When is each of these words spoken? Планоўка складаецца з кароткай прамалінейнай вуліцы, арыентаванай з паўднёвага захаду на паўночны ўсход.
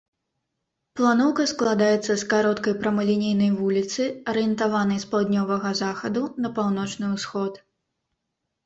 Планоўка 0.99 1.45
складаецца 1.51 2.11
з 2.21 2.29
кароткай 2.31 2.73
прамалінейнай 2.81 3.51
вуліцы, 3.61 4.09
арыентаванай 4.35 4.99
з 5.05 5.11
паўднёвага 5.13 5.69
захаду 5.85 6.21
на 6.47 6.55
паўночны 6.59 7.05
ўсход. 7.15 7.53